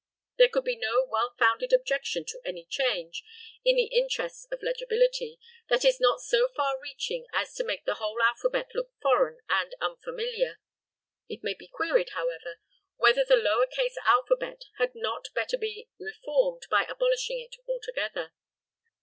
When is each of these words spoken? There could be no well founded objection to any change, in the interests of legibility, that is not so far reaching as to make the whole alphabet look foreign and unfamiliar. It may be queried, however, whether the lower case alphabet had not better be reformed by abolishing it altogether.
There 0.39 0.49
could 0.49 0.63
be 0.63 0.75
no 0.75 1.03
well 1.07 1.35
founded 1.37 1.71
objection 1.71 2.25
to 2.25 2.41
any 2.43 2.65
change, 2.65 3.23
in 3.63 3.75
the 3.75 3.83
interests 3.85 4.47
of 4.51 4.63
legibility, 4.63 5.37
that 5.69 5.85
is 5.85 5.99
not 5.99 6.21
so 6.21 6.47
far 6.55 6.81
reaching 6.81 7.27
as 7.33 7.53
to 7.53 7.63
make 7.63 7.85
the 7.85 7.93
whole 7.93 8.19
alphabet 8.19 8.71
look 8.73 8.89
foreign 8.99 9.41
and 9.47 9.75
unfamiliar. 9.79 10.59
It 11.29 11.43
may 11.43 11.53
be 11.53 11.67
queried, 11.67 12.09
however, 12.15 12.57
whether 12.95 13.23
the 13.23 13.35
lower 13.35 13.67
case 13.67 13.99
alphabet 14.03 14.63
had 14.79 14.95
not 14.95 15.27
better 15.35 15.55
be 15.55 15.91
reformed 15.99 16.63
by 16.71 16.83
abolishing 16.85 17.39
it 17.39 17.57
altogether. 17.69 18.33